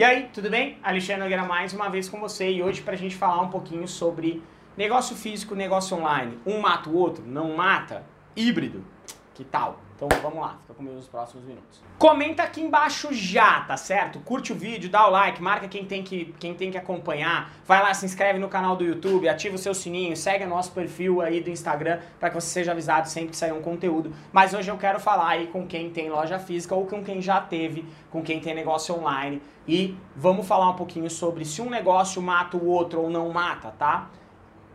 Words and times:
E 0.00 0.02
aí, 0.02 0.30
tudo 0.32 0.48
bem? 0.48 0.78
Alexandre 0.82 1.20
Nogueira 1.20 1.44
mais 1.44 1.74
uma 1.74 1.90
vez 1.90 2.08
com 2.08 2.18
você 2.18 2.50
e 2.50 2.62
hoje 2.62 2.80
para 2.80 2.94
a 2.94 2.96
gente 2.96 3.14
falar 3.14 3.42
um 3.42 3.50
pouquinho 3.50 3.86
sobre 3.86 4.42
negócio 4.74 5.14
físico, 5.14 5.54
negócio 5.54 5.94
online. 5.94 6.38
Um 6.46 6.58
mata 6.58 6.88
o 6.88 6.96
outro? 6.96 7.22
Não 7.26 7.54
mata? 7.54 8.02
Híbrido? 8.34 8.82
Que 9.34 9.44
tal? 9.44 9.78
Então 10.00 10.08
vamos 10.22 10.40
lá, 10.40 10.56
fica 10.62 10.72
comigo 10.72 10.96
nos 10.96 11.06
próximos 11.06 11.44
minutos. 11.44 11.82
Comenta 11.98 12.42
aqui 12.42 12.62
embaixo 12.62 13.12
já, 13.12 13.60
tá 13.60 13.76
certo? 13.76 14.18
Curte 14.20 14.50
o 14.50 14.56
vídeo, 14.56 14.88
dá 14.88 15.06
o 15.06 15.10
like, 15.10 15.42
marca 15.42 15.68
quem 15.68 15.84
tem 15.84 16.02
que, 16.02 16.34
quem 16.38 16.54
tem 16.54 16.70
que 16.70 16.78
acompanhar, 16.78 17.52
vai 17.66 17.82
lá, 17.82 17.92
se 17.92 18.06
inscreve 18.06 18.38
no 18.38 18.48
canal 18.48 18.74
do 18.76 18.82
YouTube, 18.82 19.28
ativa 19.28 19.56
o 19.56 19.58
seu 19.58 19.74
sininho, 19.74 20.16
segue 20.16 20.46
nosso 20.46 20.72
perfil 20.72 21.20
aí 21.20 21.42
do 21.42 21.50
Instagram 21.50 22.00
para 22.18 22.30
que 22.30 22.34
você 22.34 22.46
seja 22.46 22.72
avisado 22.72 23.10
sempre 23.10 23.28
que 23.28 23.36
sair 23.36 23.52
um 23.52 23.60
conteúdo. 23.60 24.10
Mas 24.32 24.54
hoje 24.54 24.70
eu 24.70 24.78
quero 24.78 24.98
falar 24.98 25.28
aí 25.28 25.48
com 25.48 25.66
quem 25.66 25.90
tem 25.90 26.08
loja 26.08 26.38
física 26.38 26.74
ou 26.74 26.86
com 26.86 27.04
quem 27.04 27.20
já 27.20 27.38
teve, 27.38 27.84
com 28.10 28.22
quem 28.22 28.40
tem 28.40 28.54
negócio 28.54 28.98
online 28.98 29.42
e 29.68 29.94
vamos 30.16 30.48
falar 30.48 30.70
um 30.70 30.76
pouquinho 30.76 31.10
sobre 31.10 31.44
se 31.44 31.60
um 31.60 31.68
negócio 31.68 32.22
mata 32.22 32.56
o 32.56 32.66
outro 32.66 33.02
ou 33.02 33.10
não 33.10 33.28
mata, 33.28 33.70
tá? 33.78 34.08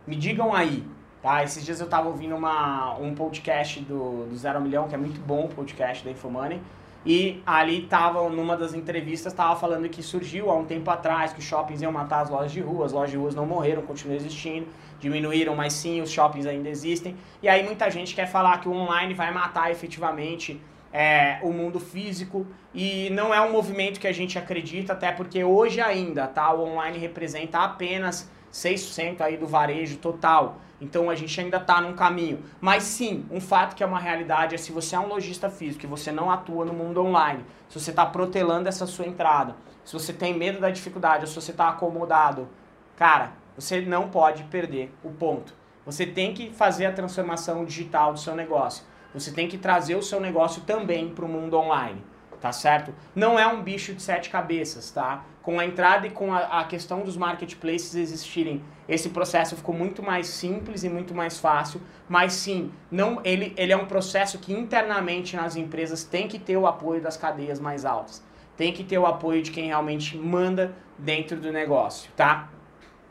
Me 0.06 0.14
digam 0.14 0.54
aí, 0.54 0.84
Tá? 1.26 1.42
Esses 1.42 1.64
dias 1.64 1.80
eu 1.80 1.86
estava 1.86 2.06
ouvindo 2.06 2.36
uma, 2.36 2.94
um 3.00 3.12
podcast 3.12 3.80
do, 3.80 4.26
do 4.26 4.36
Zero 4.36 4.60
Milhão, 4.60 4.86
que 4.86 4.94
é 4.94 4.96
muito 4.96 5.20
bom 5.20 5.46
o 5.46 5.48
podcast 5.48 6.04
da 6.04 6.12
Infomoney, 6.12 6.60
e 7.04 7.42
ali 7.44 7.82
tava, 7.82 8.28
numa 8.28 8.56
das 8.56 8.74
entrevistas, 8.74 9.32
estava 9.32 9.58
falando 9.58 9.88
que 9.88 10.04
surgiu 10.04 10.52
há 10.52 10.54
um 10.54 10.64
tempo 10.64 10.88
atrás 10.88 11.32
que 11.32 11.40
os 11.40 11.44
shoppings 11.44 11.82
iam 11.82 11.90
matar 11.90 12.20
as 12.20 12.30
lojas 12.30 12.52
de 12.52 12.60
rua, 12.60 12.86
as 12.86 12.92
lojas 12.92 13.10
de 13.10 13.16
ruas 13.16 13.34
não 13.34 13.44
morreram, 13.44 13.82
continuam 13.82 14.16
existindo, 14.16 14.68
diminuíram, 15.00 15.56
mas 15.56 15.72
sim, 15.72 16.00
os 16.00 16.12
shoppings 16.12 16.46
ainda 16.46 16.68
existem. 16.68 17.16
E 17.42 17.48
aí 17.48 17.64
muita 17.64 17.90
gente 17.90 18.14
quer 18.14 18.28
falar 18.28 18.60
que 18.60 18.68
o 18.68 18.72
online 18.72 19.12
vai 19.12 19.32
matar 19.32 19.68
efetivamente 19.72 20.60
é, 20.92 21.40
o 21.42 21.52
mundo 21.52 21.80
físico 21.80 22.46
e 22.72 23.10
não 23.10 23.34
é 23.34 23.40
um 23.40 23.50
movimento 23.50 23.98
que 23.98 24.06
a 24.06 24.12
gente 24.12 24.38
acredita, 24.38 24.92
até 24.92 25.10
porque 25.10 25.42
hoje 25.42 25.80
ainda 25.80 26.28
tá, 26.28 26.54
o 26.54 26.62
online 26.62 26.98
representa 26.98 27.58
apenas 27.58 28.30
6% 28.56 29.20
aí 29.20 29.36
do 29.36 29.46
varejo 29.46 29.98
total. 29.98 30.58
Então 30.80 31.10
a 31.10 31.14
gente 31.14 31.38
ainda 31.38 31.58
está 31.58 31.80
num 31.80 31.94
caminho. 31.94 32.42
Mas 32.60 32.84
sim, 32.84 33.26
um 33.30 33.40
fato 33.40 33.76
que 33.76 33.82
é 33.82 33.86
uma 33.86 33.98
realidade 33.98 34.54
é 34.54 34.58
se 34.58 34.72
você 34.72 34.96
é 34.96 34.98
um 34.98 35.08
lojista 35.08 35.50
físico 35.50 35.84
e 35.84 35.88
você 35.88 36.10
não 36.10 36.30
atua 36.30 36.64
no 36.64 36.72
mundo 36.72 37.02
online, 37.02 37.44
se 37.68 37.78
você 37.78 37.90
está 37.90 38.06
protelando 38.06 38.68
essa 38.68 38.86
sua 38.86 39.06
entrada, 39.06 39.56
se 39.84 39.92
você 39.92 40.12
tem 40.12 40.34
medo 40.34 40.58
da 40.58 40.70
dificuldade, 40.70 41.22
ou 41.22 41.26
se 41.26 41.34
você 41.34 41.50
está 41.50 41.68
acomodado, 41.68 42.48
cara, 42.96 43.32
você 43.54 43.80
não 43.80 44.08
pode 44.08 44.44
perder 44.44 44.92
o 45.04 45.10
ponto. 45.10 45.54
Você 45.84 46.04
tem 46.06 46.34
que 46.34 46.50
fazer 46.50 46.86
a 46.86 46.92
transformação 46.92 47.64
digital 47.64 48.12
do 48.12 48.18
seu 48.18 48.34
negócio. 48.34 48.84
Você 49.14 49.30
tem 49.30 49.48
que 49.48 49.56
trazer 49.56 49.94
o 49.94 50.02
seu 50.02 50.20
negócio 50.20 50.62
também 50.62 51.08
para 51.10 51.24
o 51.24 51.28
mundo 51.28 51.56
online 51.56 52.02
tá 52.46 52.52
certo? 52.52 52.94
Não 53.12 53.36
é 53.36 53.46
um 53.46 53.60
bicho 53.60 53.92
de 53.92 54.00
sete 54.00 54.30
cabeças, 54.30 54.92
tá? 54.92 55.24
Com 55.42 55.58
a 55.58 55.64
entrada 55.64 56.06
e 56.06 56.10
com 56.10 56.32
a, 56.32 56.60
a, 56.60 56.64
questão 56.64 57.00
dos 57.00 57.16
marketplaces 57.16 57.96
existirem, 57.96 58.62
esse 58.88 59.08
processo 59.08 59.56
ficou 59.56 59.74
muito 59.74 60.00
mais 60.00 60.28
simples 60.28 60.84
e 60.84 60.88
muito 60.88 61.12
mais 61.12 61.40
fácil, 61.40 61.80
mas 62.08 62.34
sim, 62.34 62.70
não, 62.88 63.20
ele, 63.24 63.52
ele 63.56 63.72
é 63.72 63.76
um 63.76 63.86
processo 63.86 64.38
que 64.38 64.52
internamente 64.52 65.34
nas 65.34 65.56
empresas 65.56 66.04
tem 66.04 66.28
que 66.28 66.38
ter 66.38 66.56
o 66.56 66.68
apoio 66.68 67.00
das 67.00 67.16
cadeias 67.16 67.58
mais 67.58 67.84
altas, 67.84 68.24
tem 68.56 68.72
que 68.72 68.84
ter 68.84 68.98
o 68.98 69.06
apoio 69.06 69.42
de 69.42 69.50
quem 69.50 69.66
realmente 69.66 70.16
manda 70.16 70.72
dentro 70.96 71.36
do 71.36 71.50
negócio, 71.50 72.10
tá? 72.16 72.48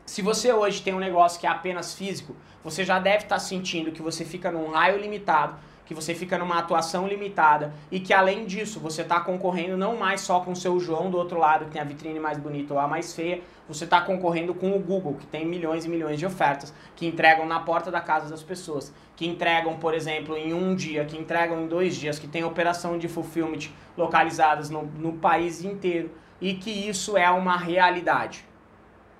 Se 0.06 0.22
você 0.22 0.50
hoje 0.50 0.80
tem 0.80 0.94
um 0.94 0.98
negócio 0.98 1.38
que 1.38 1.46
é 1.46 1.50
apenas 1.50 1.94
físico, 1.94 2.34
você 2.64 2.84
já 2.84 2.98
deve 2.98 3.24
estar 3.24 3.36
tá 3.36 3.38
sentindo 3.40 3.92
que 3.92 4.00
você 4.00 4.24
fica 4.24 4.50
num 4.50 4.70
raio 4.70 4.98
limitado 4.98 5.56
que 5.86 5.94
você 5.94 6.14
fica 6.14 6.36
numa 6.36 6.58
atuação 6.58 7.06
limitada 7.06 7.72
e 7.90 7.98
que 8.00 8.12
além 8.12 8.44
disso 8.44 8.80
você 8.80 9.02
está 9.02 9.20
concorrendo 9.20 9.76
não 9.76 9.96
mais 9.96 10.20
só 10.20 10.40
com 10.40 10.52
o 10.52 10.56
seu 10.56 10.78
João 10.78 11.10
do 11.10 11.16
outro 11.16 11.38
lado, 11.38 11.64
que 11.64 11.70
tem 11.70 11.80
a 11.80 11.84
vitrine 11.84 12.18
mais 12.20 12.36
bonita 12.36 12.74
ou 12.74 12.80
a 12.80 12.88
mais 12.88 13.14
feia, 13.14 13.40
você 13.68 13.84
está 13.84 14.00
concorrendo 14.00 14.52
com 14.52 14.76
o 14.76 14.80
Google, 14.80 15.14
que 15.14 15.26
tem 15.26 15.46
milhões 15.46 15.84
e 15.84 15.88
milhões 15.88 16.18
de 16.18 16.26
ofertas, 16.26 16.74
que 16.94 17.06
entregam 17.06 17.46
na 17.46 17.60
porta 17.60 17.90
da 17.90 18.00
casa 18.00 18.28
das 18.28 18.42
pessoas, 18.42 18.92
que 19.14 19.26
entregam, 19.26 19.76
por 19.76 19.94
exemplo, 19.94 20.36
em 20.36 20.52
um 20.52 20.74
dia, 20.74 21.04
que 21.04 21.16
entregam 21.16 21.62
em 21.62 21.66
dois 21.66 21.96
dias, 21.96 22.18
que 22.18 22.28
tem 22.28 22.44
operação 22.44 22.98
de 22.98 23.08
fulfillment 23.08 23.70
localizadas 23.96 24.68
no, 24.68 24.82
no 24.82 25.14
país 25.14 25.64
inteiro 25.64 26.10
e 26.40 26.54
que 26.54 26.70
isso 26.70 27.16
é 27.16 27.30
uma 27.30 27.56
realidade, 27.56 28.44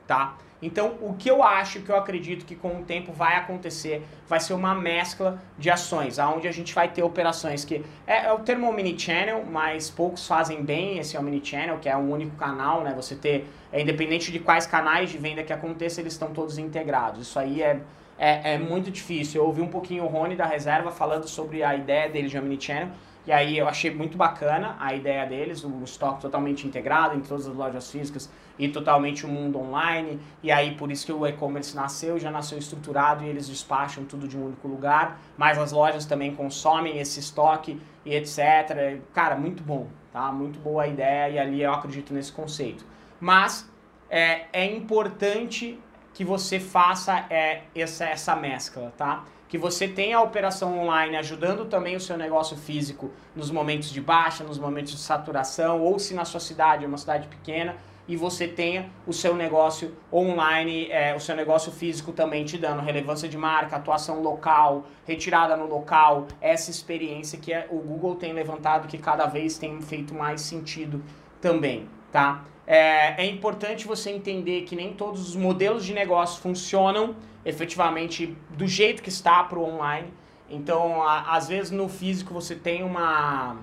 tá? 0.06 0.37
Então, 0.61 0.97
o 1.03 1.15
que 1.15 1.31
eu 1.31 1.43
acho, 1.43 1.83
que 1.83 1.91
eu 1.91 1.97
acredito 1.97 2.47
que 2.47 2.56
com 2.56 2.81
o 2.81 2.83
tempo 2.83 3.12
vai 3.12 3.37
acontecer, 3.37 4.03
vai 4.27 4.41
ser 4.41 4.55
uma 4.55 4.75
mescla 4.75 5.41
de 5.59 5.71
ações, 5.71 6.19
aonde 6.19 6.49
a 6.49 6.53
gente 6.53 6.75
vai 6.75 6.89
ter 6.89 7.03
operações 7.03 7.65
que 7.65 7.84
é, 8.06 8.27
é 8.27 8.33
o 8.33 8.39
termo 8.39 8.69
omnichannel, 8.69 9.45
mas 9.45 9.91
poucos 9.91 10.27
fazem 10.27 10.65
bem 10.65 10.99
esse 10.99 11.16
omnichannel, 11.16 11.78
que 11.78 11.89
é 11.89 11.97
um 11.97 12.11
único 12.11 12.37
canal, 12.37 12.83
né? 12.83 12.95
Você 12.97 13.15
ter, 13.15 13.47
é, 13.71 13.83
independente 13.83 14.33
de 14.33 14.39
quais 14.39 14.66
canais 14.66 15.11
de 15.11 15.19
venda 15.19 15.43
que 15.43 15.53
aconteça, 15.53 16.00
eles 16.00 16.15
estão 16.15 16.33
todos 16.33 16.56
integrados. 16.56 17.21
Isso 17.21 17.39
aí 17.39 17.62
é, 17.62 17.81
é, 18.19 18.54
é 18.54 18.59
muito 18.59 18.91
difícil. 18.91 19.41
Eu 19.41 19.47
ouvi 19.47 19.60
um 19.60 19.69
pouquinho 19.69 20.04
o 20.04 20.06
Rony 20.06 20.37
da 20.37 20.47
Reserva 20.47 20.91
falando 20.91 21.28
sobre 21.28 21.62
a 21.62 21.75
ideia 21.75 22.09
dele 22.09 22.28
de 22.28 22.38
omnichannel, 22.38 22.91
e 23.27 23.32
aí 23.32 23.59
eu 23.59 23.66
achei 23.66 23.93
muito 23.93 24.16
bacana 24.16 24.77
a 24.78 24.94
ideia 24.94 25.27
deles, 25.27 25.65
o 25.65 25.82
estoque 25.82 26.21
totalmente 26.21 26.65
integrado 26.65 27.16
em 27.16 27.21
todas 27.21 27.49
as 27.49 27.54
lojas 27.54 27.91
físicas 27.91 28.31
e 28.56 28.69
totalmente 28.69 29.27
o 29.27 29.28
mundo 29.28 29.59
online. 29.59 30.21
E 30.44 30.53
aí 30.53 30.77
por 30.77 30.93
isso 30.93 31.04
que 31.04 31.12
o 31.12 31.27
e-commerce 31.27 31.75
nasceu, 31.75 32.21
já 32.21 32.31
nasceu 32.31 32.56
estruturado 32.56 33.25
e 33.25 33.28
eles 33.28 33.49
despacham 33.49 34.04
tudo 34.04 34.28
de 34.28 34.38
um 34.38 34.47
único 34.47 34.69
lugar. 34.69 35.19
Mas 35.37 35.59
as 35.59 35.72
lojas 35.72 36.06
também 36.06 36.37
consomem 36.37 36.98
esse 36.98 37.19
estoque 37.19 37.81
e 38.04 38.15
etc. 38.15 39.00
Cara, 39.12 39.34
muito 39.34 39.60
bom, 39.60 39.88
tá? 40.12 40.31
Muito 40.31 40.60
boa 40.60 40.84
a 40.84 40.87
ideia 40.87 41.31
e 41.31 41.38
ali 41.41 41.62
eu 41.62 41.72
acredito 41.72 42.15
nesse 42.15 42.31
conceito. 42.31 42.87
Mas 43.19 43.69
é, 44.09 44.47
é 44.53 44.65
importante 44.65 45.81
que 46.16 46.25
você 46.25 46.59
faça 46.59 47.27
é, 47.28 47.65
essa, 47.75 48.06
essa 48.06 48.34
mescla, 48.34 48.91
tá? 48.97 49.22
que 49.50 49.59
você 49.59 49.87
tenha 49.87 50.16
a 50.16 50.22
operação 50.22 50.78
online 50.78 51.15
ajudando 51.15 51.66
também 51.66 51.94
o 51.94 52.00
seu 52.00 52.16
negócio 52.16 52.56
físico 52.56 53.10
nos 53.34 53.50
momentos 53.50 53.93
de 53.93 54.00
baixa, 54.00 54.43
nos 54.43 54.59
momentos 54.59 54.93
de 54.93 54.99
saturação, 54.99 55.82
ou 55.82 55.99
se 55.99 56.15
na 56.15 56.25
sua 56.25 56.41
cidade 56.41 56.87
é 56.87 56.88
uma 56.88 56.97
cidade 56.97 57.28
pequena, 57.28 57.77
e 58.09 58.16
você 58.16 58.49
tenha 58.49 58.88
o 59.06 59.12
seu 59.12 59.34
negócio 59.34 59.94
online, 60.10 60.88
é, 60.91 61.15
o 61.15 61.21
seu 61.21 61.37
negócio 61.37 61.71
físico 61.71 62.12
também 62.12 62.47
te 62.47 62.56
dando 62.56 62.81
relevância 62.81 63.28
de 63.28 63.37
marca, 63.37 63.77
atuação 63.77 64.22
local, 64.22 64.87
retirada 65.06 65.54
no 65.54 65.66
local, 65.66 66.28
essa 66.41 66.71
experiência 66.71 67.38
que 67.38 67.53
é, 67.53 67.66
o 67.71 67.77
Google 67.77 68.15
tem 68.15 68.33
levantado 68.33 68.88
que 68.88 68.97
cada 68.97 69.27
vez 69.27 69.59
tem 69.59 69.83
feito 69.83 70.15
mais 70.15 70.41
sentido 70.41 71.03
também, 71.41 71.88
tá? 72.12 72.44
É, 72.66 73.22
é 73.22 73.26
importante 73.26 73.86
você 73.86 74.10
entender 74.10 74.62
que 74.62 74.74
nem 74.74 74.92
todos 74.92 75.28
os 75.28 75.36
modelos 75.36 75.84
de 75.84 75.94
negócio 75.94 76.42
funcionam 76.42 77.14
efetivamente 77.44 78.36
do 78.50 78.66
jeito 78.66 79.02
que 79.02 79.08
está 79.08 79.44
para 79.44 79.58
o 79.58 79.64
online. 79.64 80.12
Então, 80.50 81.02
a, 81.02 81.36
às 81.36 81.48
vezes 81.48 81.70
no 81.70 81.88
físico 81.88 82.34
você 82.34 82.56
tem 82.56 82.82
uma 82.82 83.56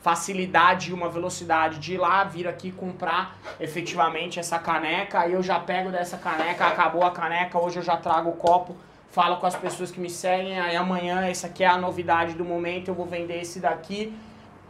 facilidade 0.00 0.90
e 0.90 0.92
uma 0.92 1.08
velocidade 1.08 1.78
de 1.78 1.94
ir 1.94 1.96
lá, 1.96 2.24
vir 2.24 2.46
aqui 2.46 2.70
comprar 2.70 3.38
efetivamente 3.58 4.38
essa 4.38 4.58
caneca, 4.58 5.20
aí 5.20 5.32
eu 5.32 5.42
já 5.42 5.58
pego 5.58 5.90
dessa 5.90 6.18
caneca, 6.18 6.66
acabou 6.66 7.02
a 7.04 7.10
caneca, 7.10 7.58
hoje 7.58 7.78
eu 7.78 7.82
já 7.82 7.96
trago 7.96 8.28
o 8.28 8.32
copo, 8.34 8.76
falo 9.10 9.38
com 9.38 9.46
as 9.46 9.56
pessoas 9.56 9.90
que 9.90 9.98
me 9.98 10.10
seguem, 10.10 10.60
aí 10.60 10.76
amanhã 10.76 11.24
essa 11.24 11.46
aqui 11.46 11.64
é 11.64 11.68
a 11.68 11.78
novidade 11.78 12.34
do 12.34 12.44
momento, 12.44 12.88
eu 12.88 12.94
vou 12.94 13.06
vender 13.06 13.40
esse 13.40 13.60
daqui. 13.60 14.14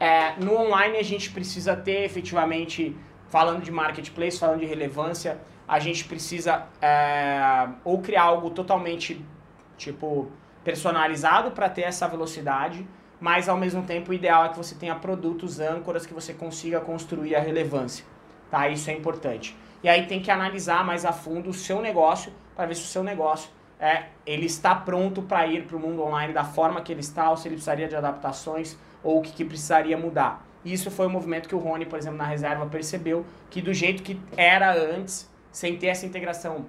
É, 0.04 0.34
no 0.38 0.54
online 0.58 0.98
a 0.98 1.02
gente 1.02 1.30
precisa 1.30 1.74
ter 1.74 2.04
efetivamente, 2.04 2.94
falando 3.30 3.62
de 3.62 3.72
marketplace, 3.72 4.38
falando 4.38 4.60
de 4.60 4.66
relevância, 4.66 5.38
a 5.66 5.78
gente 5.78 6.04
precisa 6.04 6.66
é, 6.82 7.66
ou 7.82 8.02
criar 8.02 8.24
algo 8.24 8.50
totalmente 8.50 9.24
tipo 9.78 10.30
personalizado 10.62 11.52
para 11.52 11.70
ter 11.70 11.82
essa 11.82 12.06
velocidade, 12.06 12.86
mas 13.18 13.48
ao 13.48 13.56
mesmo 13.56 13.82
tempo 13.82 14.10
o 14.10 14.14
ideal 14.14 14.44
é 14.44 14.50
que 14.50 14.58
você 14.58 14.74
tenha 14.74 14.94
produtos 14.94 15.58
âncoras 15.58 16.04
que 16.04 16.12
você 16.12 16.34
consiga 16.34 16.82
construir 16.82 17.34
a 17.34 17.40
relevância, 17.40 18.04
tá? 18.50 18.68
Isso 18.68 18.90
é 18.90 18.92
importante. 18.92 19.56
E 19.82 19.88
aí 19.88 20.06
tem 20.06 20.20
que 20.20 20.30
analisar 20.30 20.84
mais 20.84 21.06
a 21.06 21.12
fundo 21.12 21.48
o 21.48 21.54
seu 21.54 21.80
negócio 21.80 22.30
para 22.54 22.66
ver 22.66 22.74
se 22.74 22.82
o 22.82 22.88
seu 22.88 23.02
negócio 23.02 23.48
é, 23.80 24.04
ele 24.26 24.44
está 24.44 24.74
pronto 24.74 25.22
para 25.22 25.46
ir 25.46 25.64
para 25.66 25.78
o 25.78 25.80
mundo 25.80 26.02
online 26.02 26.34
da 26.34 26.44
forma 26.44 26.82
que 26.82 26.92
ele 26.92 27.00
está, 27.00 27.30
ou 27.30 27.38
se 27.38 27.48
ele 27.48 27.54
precisaria 27.54 27.88
de 27.88 27.96
adaptações 27.96 28.76
ou 29.04 29.18
o 29.18 29.22
que, 29.22 29.32
que 29.32 29.44
precisaria 29.44 29.96
mudar. 29.96 30.44
Isso 30.64 30.90
foi 30.90 31.06
um 31.06 31.10
movimento 31.10 31.48
que 31.48 31.54
o 31.54 31.58
Rony, 31.58 31.84
por 31.84 31.98
exemplo, 31.98 32.16
na 32.16 32.24
reserva 32.24 32.66
percebeu 32.66 33.24
que 33.50 33.60
do 33.60 33.72
jeito 33.74 34.02
que 34.02 34.18
era 34.36 34.74
antes, 34.74 35.30
sem 35.52 35.76
ter 35.76 35.88
essa 35.88 36.06
integração 36.06 36.64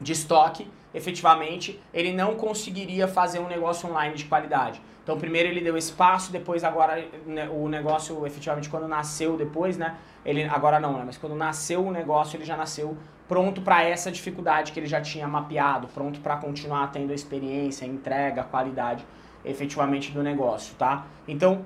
de 0.00 0.12
estoque, 0.12 0.68
efetivamente, 0.92 1.80
ele 1.94 2.12
não 2.12 2.34
conseguiria 2.34 3.06
fazer 3.06 3.38
um 3.38 3.46
negócio 3.46 3.88
online 3.88 4.16
de 4.16 4.24
qualidade. 4.24 4.82
Então, 5.02 5.16
primeiro 5.18 5.48
ele 5.48 5.60
deu 5.60 5.76
espaço, 5.76 6.32
depois 6.32 6.64
agora 6.64 7.04
né, 7.26 7.48
o 7.48 7.68
negócio, 7.68 8.26
efetivamente, 8.26 8.68
quando 8.68 8.86
nasceu 8.88 9.36
depois, 9.36 9.76
né? 9.76 9.96
Ele, 10.24 10.44
agora 10.44 10.78
não, 10.78 10.98
né? 10.98 11.02
Mas 11.06 11.16
quando 11.16 11.34
nasceu 11.34 11.86
o 11.86 11.90
negócio, 11.90 12.36
ele 12.36 12.44
já 12.44 12.56
nasceu 12.56 12.96
pronto 13.26 13.62
para 13.62 13.84
essa 13.84 14.10
dificuldade 14.10 14.72
que 14.72 14.80
ele 14.80 14.86
já 14.86 15.00
tinha 15.00 15.26
mapeado, 15.26 15.88
pronto 15.88 16.20
para 16.20 16.36
continuar 16.36 16.90
tendo 16.90 17.12
a 17.12 17.14
experiência, 17.14 17.86
a 17.86 17.88
entrega, 17.88 18.40
a 18.40 18.44
qualidade, 18.44 19.06
efetivamente, 19.44 20.12
do 20.12 20.22
negócio, 20.22 20.74
tá? 20.76 21.06
Então, 21.26 21.64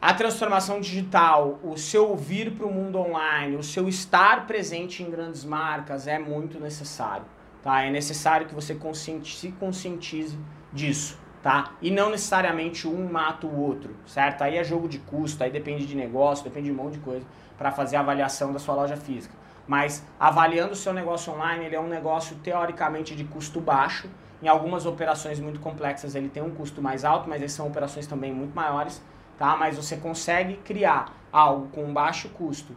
a 0.00 0.12
transformação 0.12 0.80
digital, 0.80 1.58
o 1.64 1.76
seu 1.76 2.14
vir 2.14 2.52
para 2.52 2.66
o 2.66 2.72
mundo 2.72 2.98
online, 2.98 3.56
o 3.56 3.62
seu 3.62 3.88
estar 3.88 4.46
presente 4.46 5.02
em 5.02 5.10
grandes 5.10 5.44
marcas 5.44 6.06
é 6.06 6.18
muito 6.18 6.60
necessário. 6.60 7.24
Tá? 7.62 7.82
É 7.82 7.90
necessário 7.90 8.46
que 8.46 8.54
você 8.54 8.74
consciente, 8.74 9.36
se 9.36 9.50
conscientize 9.52 10.38
disso. 10.72 11.18
Tá? 11.42 11.72
E 11.80 11.90
não 11.90 12.10
necessariamente 12.10 12.86
um 12.86 13.10
mata 13.10 13.46
o 13.46 13.60
outro, 13.60 13.96
certo? 14.06 14.42
Aí 14.42 14.56
é 14.56 14.64
jogo 14.64 14.88
de 14.88 14.98
custo, 14.98 15.42
aí 15.42 15.50
depende 15.50 15.86
de 15.86 15.96
negócio, 15.96 16.44
depende 16.44 16.66
de 16.66 16.72
um 16.72 16.76
monte 16.76 16.94
de 16.94 17.00
coisa 17.00 17.24
para 17.56 17.72
fazer 17.72 17.96
a 17.96 18.00
avaliação 18.00 18.52
da 18.52 18.58
sua 18.58 18.74
loja 18.74 18.96
física. 18.96 19.34
Mas 19.66 20.04
avaliando 20.18 20.72
o 20.72 20.76
seu 20.76 20.92
negócio 20.92 21.32
online, 21.32 21.64
ele 21.64 21.76
é 21.76 21.80
um 21.80 21.88
negócio 21.88 22.36
teoricamente 22.36 23.14
de 23.14 23.24
custo 23.24 23.60
baixo. 23.60 24.08
Em 24.42 24.48
algumas 24.48 24.86
operações 24.86 25.40
muito 25.40 25.60
complexas 25.60 26.14
ele 26.14 26.28
tem 26.28 26.42
um 26.42 26.50
custo 26.50 26.82
mais 26.82 27.04
alto, 27.04 27.28
mas 27.28 27.50
são 27.52 27.66
operações 27.66 28.06
também 28.06 28.32
muito 28.32 28.54
maiores 28.54 29.00
tá? 29.38 29.56
Mas 29.56 29.76
você 29.76 29.96
consegue 29.96 30.56
criar 30.58 31.14
algo 31.32 31.68
com 31.68 31.92
baixo 31.92 32.28
custo, 32.30 32.74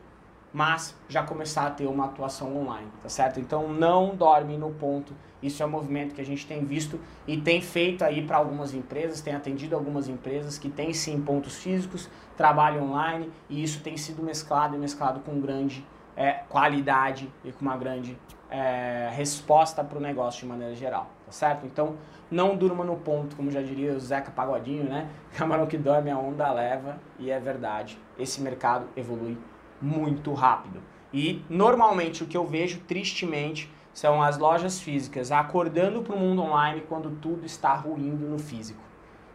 mas 0.51 0.95
já 1.07 1.23
começar 1.23 1.67
a 1.67 1.71
ter 1.71 1.87
uma 1.87 2.05
atuação 2.05 2.55
online, 2.57 2.87
tá 3.01 3.09
certo? 3.09 3.39
Então 3.39 3.71
não 3.71 4.15
dorme 4.15 4.57
no 4.57 4.71
ponto. 4.71 5.13
Isso 5.41 5.63
é 5.63 5.65
um 5.65 5.69
movimento 5.69 6.13
que 6.13 6.21
a 6.21 6.25
gente 6.25 6.45
tem 6.45 6.65
visto 6.65 6.99
e 7.25 7.39
tem 7.39 7.61
feito 7.61 8.03
aí 8.03 8.25
para 8.25 8.37
algumas 8.37 8.73
empresas, 8.73 9.21
tem 9.21 9.33
atendido 9.33 9.73
algumas 9.73 10.09
empresas 10.09 10.57
que 10.57 10.69
têm 10.69 10.91
sim 10.91 11.21
pontos 11.21 11.57
físicos, 11.57 12.09
trabalho 12.35 12.83
online 12.83 13.31
e 13.49 13.63
isso 13.63 13.81
tem 13.81 13.95
sido 13.95 14.21
mesclado 14.21 14.75
e 14.75 14.79
mesclado 14.79 15.21
com 15.21 15.39
grande 15.39 15.85
é, 16.17 16.43
qualidade 16.49 17.31
e 17.45 17.53
com 17.53 17.61
uma 17.61 17.77
grande 17.77 18.17
é, 18.49 19.09
resposta 19.13 19.83
para 19.83 19.97
o 19.97 20.01
negócio 20.01 20.41
de 20.41 20.45
maneira 20.47 20.75
geral, 20.75 21.07
tá 21.25 21.31
certo? 21.31 21.65
Então, 21.65 21.95
não 22.29 22.55
durma 22.55 22.83
no 22.83 22.95
ponto, 22.95 23.35
como 23.35 23.51
já 23.51 23.61
diria 23.61 23.93
o 23.93 23.99
Zeca 23.99 24.31
Pagodinho, 24.31 24.83
né? 24.83 25.09
Camarão 25.35 25.67
que 25.67 25.77
dorme, 25.77 26.09
a 26.09 26.17
onda 26.17 26.51
leva, 26.51 26.97
e 27.17 27.29
é 27.31 27.39
verdade. 27.39 27.97
Esse 28.17 28.41
mercado 28.41 28.87
evolui 28.95 29.37
muito 29.81 30.33
rápido. 30.33 30.81
E, 31.13 31.43
normalmente, 31.49 32.23
o 32.23 32.27
que 32.27 32.37
eu 32.37 32.45
vejo, 32.45 32.81
tristemente, 32.81 33.71
são 33.93 34.21
as 34.21 34.37
lojas 34.37 34.79
físicas 34.79 35.31
acordando 35.31 36.01
para 36.01 36.15
o 36.15 36.19
mundo 36.19 36.41
online 36.41 36.83
quando 36.87 37.09
tudo 37.17 37.45
está 37.45 37.73
ruindo 37.73 38.27
no 38.27 38.37
físico. 38.37 38.81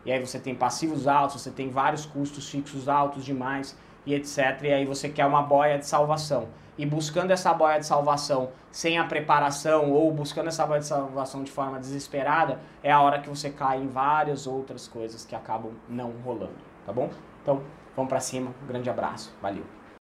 E 0.05 0.13
aí 0.13 0.25
você 0.25 0.39
tem 0.39 0.55
passivos 0.55 1.09
altos, 1.09 1.41
você 1.41 1.51
tem 1.51 1.71
vários 1.71 2.07
custos 2.07 2.49
fixos 2.49 2.89
altos 2.89 3.25
demais, 3.25 3.77
e 4.07 4.15
etc. 4.15 4.39
E 4.63 4.73
aí 4.73 4.85
você 4.85 5.09
quer 5.09 5.27
uma 5.27 5.43
boia 5.43 5.79
de 5.79 5.87
salvação. 5.87 6.49
E 6.77 6.85
buscando 6.85 7.31
essa 7.31 7.53
boia 7.55 7.79
de 7.79 7.87
salvação 7.87 8.51
sem 8.71 8.99
a 8.99 9.05
preparação 9.05 9.93
ou 9.93 10.13
buscando 10.13 10.49
essa 10.49 10.67
boia 10.67 10.81
de 10.81 10.87
salvação 10.87 11.45
de 11.45 11.53
forma 11.53 11.79
desesperada, 11.79 12.59
é 12.83 12.91
a 12.91 13.01
hora 13.01 13.21
que 13.21 13.29
você 13.29 13.51
cai 13.51 13.79
em 13.79 13.87
várias 13.87 14.47
outras 14.47 14.89
coisas 14.89 15.25
que 15.25 15.37
acabam 15.37 15.73
não 15.89 16.13
rolando, 16.25 16.59
tá 16.85 16.93
bom? 16.93 17.09
Então, 17.43 17.63
vamos 17.95 18.09
para 18.09 18.21
cima. 18.21 18.53
Um 18.63 18.67
grande 18.67 18.91
abraço. 18.91 19.33
Valeu. 19.41 19.84